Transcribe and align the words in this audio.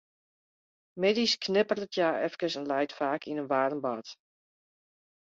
Middeis 1.05 1.33
knipperet 1.43 1.93
hja 1.95 2.09
efkes 2.27 2.53
en 2.59 2.69
leit 2.71 2.91
faak 2.99 3.23
yn 3.31 3.41
in 3.41 3.49
waarm 3.51 3.79
bad. 3.85 4.07